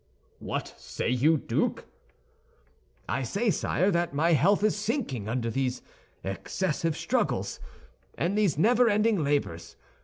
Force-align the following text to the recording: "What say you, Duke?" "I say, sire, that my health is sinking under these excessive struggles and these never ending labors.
"What 0.39 0.73
say 0.79 1.11
you, 1.11 1.37
Duke?" 1.37 1.85
"I 3.07 3.21
say, 3.21 3.51
sire, 3.51 3.91
that 3.91 4.15
my 4.15 4.33
health 4.33 4.63
is 4.63 4.75
sinking 4.75 5.29
under 5.29 5.51
these 5.51 5.83
excessive 6.23 6.97
struggles 6.97 7.59
and 8.17 8.35
these 8.35 8.57
never 8.57 8.89
ending 8.89 9.23
labors. 9.23 9.75